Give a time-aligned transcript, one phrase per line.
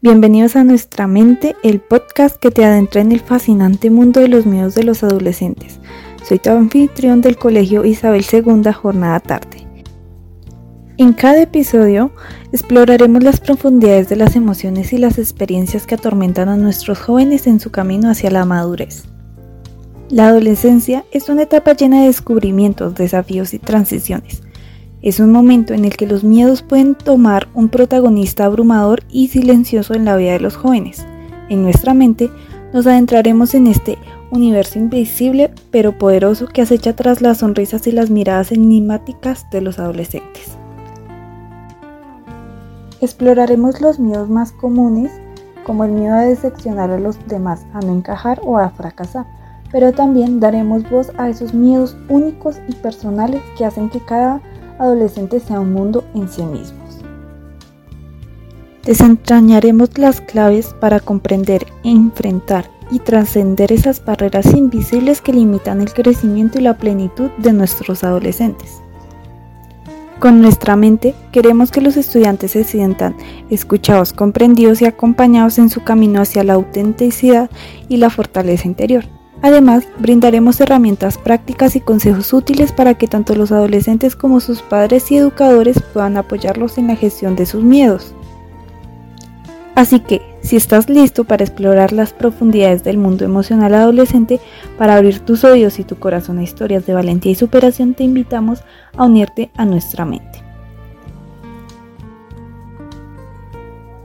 [0.00, 4.46] Bienvenidos a Nuestra Mente, el podcast que te adentra en el fascinante mundo de los
[4.46, 5.80] miedos de los adolescentes.
[6.22, 9.66] Soy tu anfitrión del Colegio Isabel II Jornada Tarde.
[10.98, 12.12] En cada episodio
[12.52, 17.58] exploraremos las profundidades de las emociones y las experiencias que atormentan a nuestros jóvenes en
[17.58, 19.02] su camino hacia la madurez.
[20.10, 24.42] La adolescencia es una etapa llena de descubrimientos, desafíos y transiciones
[25.02, 29.94] es un momento en el que los miedos pueden tomar un protagonista abrumador y silencioso
[29.94, 31.06] en la vida de los jóvenes.
[31.48, 32.30] En nuestra mente
[32.72, 33.96] nos adentraremos en este
[34.30, 39.78] universo invisible pero poderoso que acecha tras las sonrisas y las miradas enigmáticas de los
[39.78, 40.58] adolescentes.
[43.00, 45.12] Exploraremos los miedos más comunes,
[45.64, 49.26] como el miedo a decepcionar a los demás, a no encajar o a fracasar,
[49.70, 54.42] pero también daremos voz a esos miedos únicos y personales que hacen que cada
[54.78, 56.98] adolescente sea un mundo en sí mismos.
[58.84, 66.58] Desentrañaremos las claves para comprender, enfrentar y trascender esas barreras invisibles que limitan el crecimiento
[66.58, 68.80] y la plenitud de nuestros adolescentes.
[70.18, 73.14] Con nuestra mente queremos que los estudiantes se sientan
[73.50, 77.50] escuchados, comprendidos y acompañados en su camino hacia la autenticidad
[77.88, 79.04] y la fortaleza interior.
[79.40, 85.10] Además, brindaremos herramientas prácticas y consejos útiles para que tanto los adolescentes como sus padres
[85.12, 88.14] y educadores puedan apoyarlos en la gestión de sus miedos.
[89.76, 94.40] Así que, si estás listo para explorar las profundidades del mundo emocional adolescente,
[94.76, 98.64] para abrir tus oídos y tu corazón a historias de valentía y superación, te invitamos
[98.96, 100.42] a unirte a nuestra mente.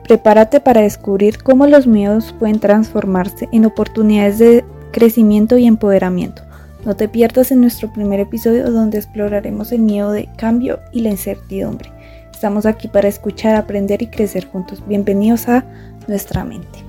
[0.08, 6.44] Prepárate para descubrir cómo los miedos pueden transformarse en oportunidades de crecimiento y empoderamiento.
[6.86, 11.10] No te pierdas en nuestro primer episodio donde exploraremos el miedo de cambio y la
[11.10, 11.92] incertidumbre.
[12.32, 14.84] Estamos aquí para escuchar, aprender y crecer juntos.
[14.88, 15.66] Bienvenidos a
[16.08, 16.80] nuestra mente.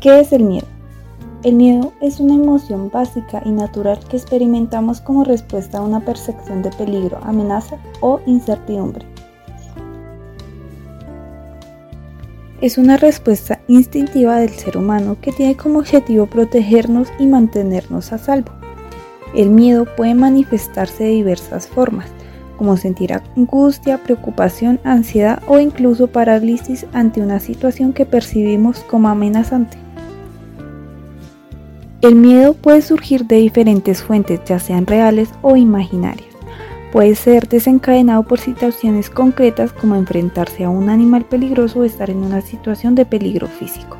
[0.00, 0.66] ¿Qué es el miedo?
[1.42, 6.62] El miedo es una emoción básica y natural que experimentamos como respuesta a una percepción
[6.62, 9.06] de peligro, amenaza o incertidumbre.
[12.62, 18.18] Es una respuesta instintiva del ser humano que tiene como objetivo protegernos y mantenernos a
[18.18, 18.52] salvo.
[19.34, 22.06] El miedo puede manifestarse de diversas formas,
[22.56, 29.76] como sentir angustia, preocupación, ansiedad o incluso parálisis ante una situación que percibimos como amenazante.
[32.00, 36.31] El miedo puede surgir de diferentes fuentes, ya sean reales o imaginarias
[36.92, 42.18] puede ser desencadenado por situaciones concretas como enfrentarse a un animal peligroso o estar en
[42.18, 43.96] una situación de peligro físico.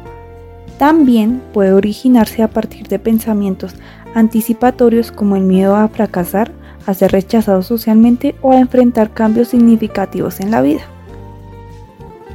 [0.79, 3.75] También puede originarse a partir de pensamientos
[4.15, 6.53] anticipatorios como el miedo a fracasar,
[6.85, 10.83] a ser rechazado socialmente o a enfrentar cambios significativos en la vida.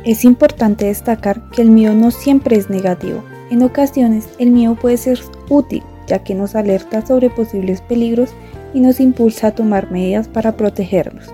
[0.05, 3.23] Es importante destacar que el miedo no siempre es negativo.
[3.51, 5.19] En ocasiones el miedo puede ser
[5.49, 8.29] útil ya que nos alerta sobre posibles peligros
[8.73, 11.25] y nos impulsa a tomar medidas para protegernos.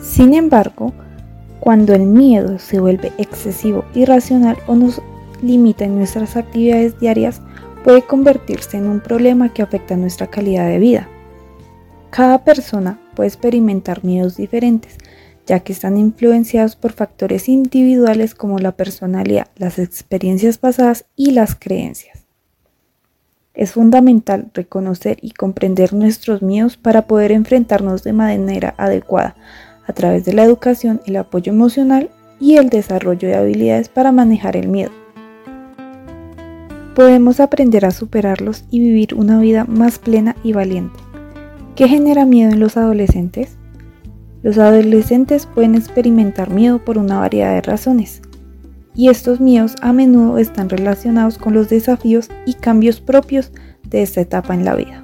[0.00, 0.92] Sin embargo,
[1.60, 5.00] cuando el miedo se vuelve excesivo, irracional o nos
[5.42, 7.40] limita en nuestras actividades diarias,
[7.84, 11.08] puede convertirse en un problema que afecta nuestra calidad de vida.
[12.10, 14.98] Cada persona puede experimentar miedos diferentes,
[15.46, 21.54] ya que están influenciados por factores individuales como la personalidad, las experiencias pasadas y las
[21.54, 22.19] creencias.
[23.60, 29.36] Es fundamental reconocer y comprender nuestros miedos para poder enfrentarnos de manera adecuada
[29.86, 32.08] a través de la educación, el apoyo emocional
[32.40, 34.90] y el desarrollo de habilidades para manejar el miedo.
[36.94, 40.98] Podemos aprender a superarlos y vivir una vida más plena y valiente.
[41.76, 43.58] ¿Qué genera miedo en los adolescentes?
[44.42, 48.22] Los adolescentes pueden experimentar miedo por una variedad de razones,
[49.00, 53.50] y estos miedos a menudo están relacionados con los desafíos y cambios propios
[53.82, 55.02] de esta etapa en la vida.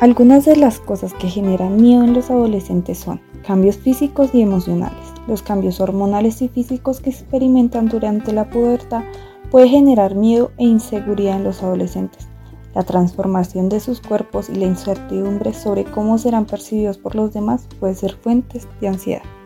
[0.00, 5.12] Algunas de las cosas que generan miedo en los adolescentes son cambios físicos y emocionales.
[5.28, 9.02] Los cambios hormonales y físicos que experimentan durante la pubertad
[9.50, 12.26] puede generar miedo e inseguridad en los adolescentes.
[12.74, 17.68] La transformación de sus cuerpos y la incertidumbre sobre cómo serán percibidos por los demás
[17.80, 19.43] puede ser fuentes de ansiedad.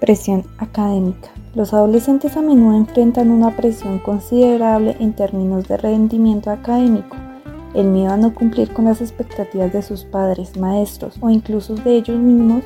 [0.00, 1.30] Presión académica.
[1.56, 7.16] Los adolescentes a menudo enfrentan una presión considerable en términos de rendimiento académico.
[7.74, 11.96] El miedo a no cumplir con las expectativas de sus padres, maestros o incluso de
[11.96, 12.62] ellos mismos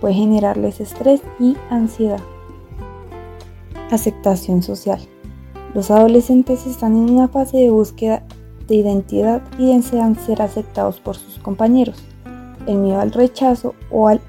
[0.00, 2.20] puede generarles estrés y ansiedad.
[3.90, 4.98] Aceptación social.
[5.74, 8.22] Los adolescentes están en una fase de búsqueda
[8.66, 12.02] de identidad y desean ser aceptados por sus compañeros.
[12.66, 14.22] El miedo al rechazo o al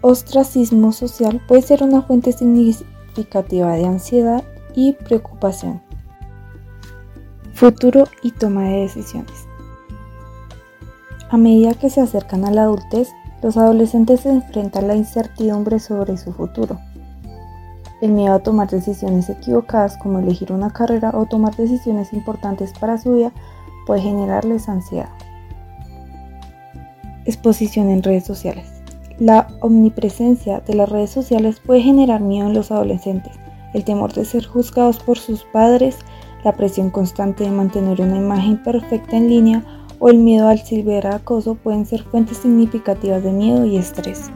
[0.00, 5.82] ostracismo social puede ser una fuente significativa de ansiedad y preocupación.
[7.54, 9.48] Futuro y toma de decisiones.
[11.30, 13.08] A medida que se acercan a la adultez,
[13.42, 16.78] los adolescentes se enfrentan a la incertidumbre sobre su futuro.
[18.00, 22.96] El miedo a tomar decisiones equivocadas como elegir una carrera o tomar decisiones importantes para
[22.96, 23.32] su vida
[23.86, 25.10] puede generarles ansiedad.
[27.24, 28.77] Exposición en redes sociales.
[29.20, 33.32] La omnipresencia de las redes sociales puede generar miedo en los adolescentes,
[33.74, 35.98] el temor de ser juzgados por sus padres,
[36.44, 39.64] la presión constante de mantener una imagen perfecta en línea
[39.98, 44.30] o el miedo al ciberacoso pueden ser fuentes significativas de miedo y estrés.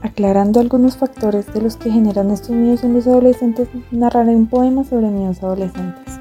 [0.00, 4.82] Aclarando algunos factores de los que generan estos miedos en los adolescentes, narraré un poema
[4.82, 6.18] sobre miedos adolescentes.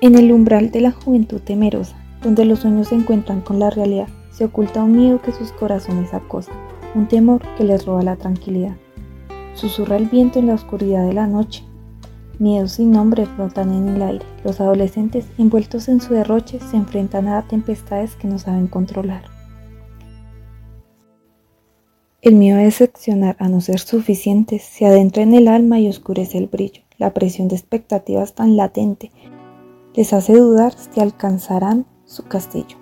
[0.00, 4.06] En el umbral de la juventud temerosa, donde los sueños se encuentran con la realidad,
[4.38, 6.52] se oculta un miedo que sus corazones acosa,
[6.94, 8.76] un temor que les roba la tranquilidad.
[9.54, 11.64] Susurra el viento en la oscuridad de la noche.
[12.38, 14.24] Miedos sin nombre flotan en el aire.
[14.44, 19.24] Los adolescentes, envueltos en su derroche, se enfrentan a tempestades que no saben controlar.
[22.22, 26.38] El miedo a decepcionar, a no ser suficientes, se adentra en el alma y oscurece
[26.38, 26.82] el brillo.
[26.96, 29.10] La presión de expectativas tan latente
[29.96, 32.76] les hace dudar si alcanzarán su castillo.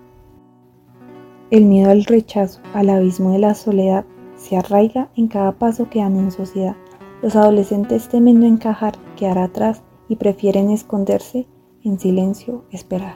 [1.49, 4.05] El miedo al rechazo, al abismo de la soledad,
[4.37, 6.75] se arraiga en cada paso que dan en sociedad.
[7.23, 11.47] Los adolescentes temen no encajar, quedar atrás y prefieren esconderse
[11.85, 13.15] en silencio, esperar.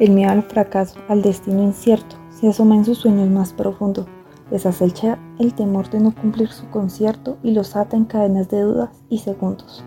[0.00, 4.06] El miedo al fracaso, al destino incierto, se asoma en sus sueños más profundos.
[4.50, 8.62] Les acecha el temor de no cumplir su concierto y los ata en cadenas de
[8.62, 9.84] dudas y segundos.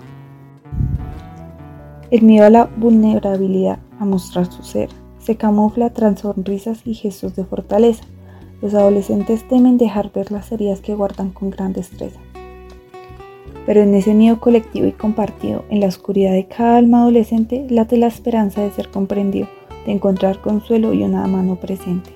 [2.11, 4.89] El miedo a la vulnerabilidad, a mostrar su ser,
[5.25, 8.03] se camufla tras sonrisas y gestos de fortaleza.
[8.61, 12.19] Los adolescentes temen dejar ver las heridas que guardan con gran destreza.
[13.65, 17.97] Pero en ese miedo colectivo y compartido, en la oscuridad de cada alma adolescente, late
[17.97, 19.47] la esperanza de ser comprendido,
[19.87, 22.11] de encontrar consuelo y una mano presente.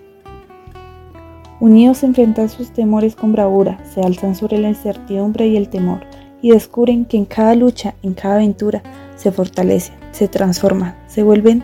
[1.60, 6.02] Unidos enfrentan sus temores con bravura, se alzan sobre la incertidumbre y el temor,
[6.44, 8.84] y descubren que en cada lucha, en cada aventura,
[9.16, 11.64] se fortalecen, se transforman, se vuelven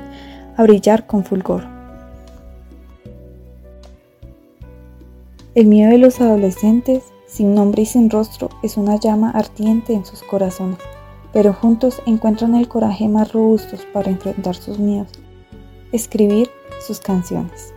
[0.58, 1.64] a brillar con fulgor.
[5.56, 10.06] El miedo de los adolescentes, sin nombre y sin rostro, es una llama ardiente en
[10.06, 10.80] sus corazones,
[11.32, 15.12] pero juntos encuentran el coraje más robusto para enfrentar sus miedos,
[15.92, 16.50] escribir
[16.86, 17.74] sus canciones.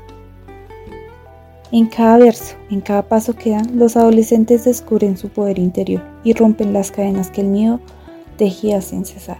[1.70, 6.32] En cada verso, en cada paso que dan, los adolescentes descubren su poder interior y
[6.32, 7.78] rompen las cadenas que el miedo
[8.38, 9.38] tejía sin cesar,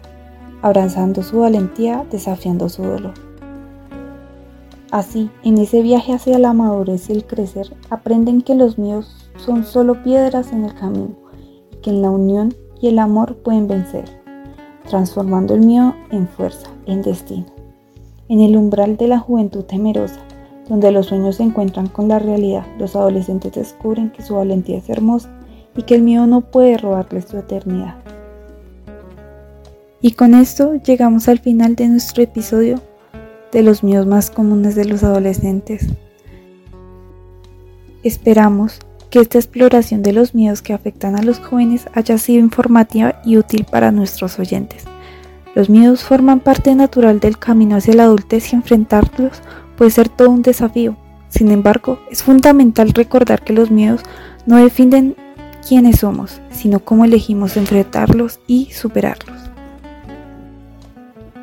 [0.63, 3.28] abrazando su valentía, desafiando su dolor.
[4.91, 9.65] Así, en ese viaje hacia la madurez y el crecer, aprenden que los míos son
[9.65, 11.15] solo piedras en el camino
[11.73, 14.05] y que en la unión y el amor pueden vencer,
[14.89, 17.47] transformando el miedo en fuerza, en destino.
[18.29, 20.21] En el umbral de la juventud temerosa,
[20.69, 24.89] donde los sueños se encuentran con la realidad, los adolescentes descubren que su valentía es
[24.89, 25.31] hermosa
[25.77, 27.97] y que el miedo no puede robarles su eternidad.
[30.01, 32.81] Y con esto llegamos al final de nuestro episodio
[33.53, 35.87] de los miedos más comunes de los adolescentes.
[38.03, 38.81] Esperamos
[39.11, 43.37] que esta exploración de los miedos que afectan a los jóvenes haya sido informativa y
[43.37, 44.85] útil para nuestros oyentes.
[45.55, 49.41] Los miedos forman parte natural del camino hacia la adultez y enfrentarlos
[49.77, 50.97] puede ser todo un desafío.
[51.31, 54.03] Sin embargo, es fundamental recordar que los miedos
[54.47, 55.17] no definen
[55.67, 59.48] quiénes somos, sino cómo elegimos enfrentarlos y superarlos.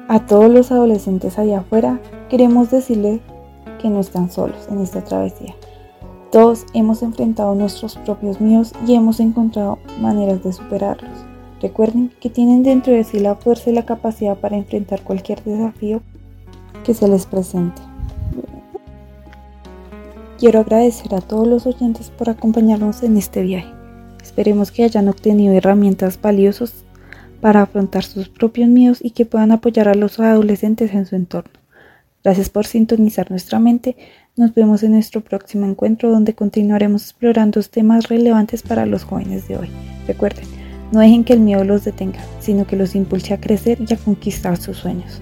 [0.08, 3.22] A todos los adolescentes allá afuera, queremos decirles
[3.82, 5.56] que no están solos en esta travesía.
[6.32, 11.26] Todos hemos enfrentado nuestros propios miedos y hemos encontrado maneras de superarlos.
[11.60, 16.02] Recuerden que tienen dentro de sí la fuerza y la capacidad para enfrentar cualquier desafío
[16.84, 17.82] que se les presente.
[20.38, 23.74] Quiero agradecer a todos los oyentes por acompañarnos en este viaje.
[24.22, 26.85] Esperemos que hayan obtenido herramientas valiosas
[27.42, 31.60] para afrontar sus propios miedos y que puedan apoyar a los adolescentes en su entorno.
[32.24, 33.96] Gracias por sintonizar nuestra mente.
[34.36, 39.58] Nos vemos en nuestro próximo encuentro donde continuaremos explorando temas relevantes para los jóvenes de
[39.58, 39.70] hoy.
[40.08, 40.46] Recuerden,
[40.92, 43.98] no dejen que el miedo los detenga, sino que los impulse a crecer y a
[43.98, 45.22] conquistar sus sueños.